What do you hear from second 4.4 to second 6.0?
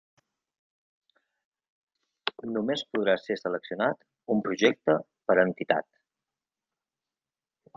projecte per entitat.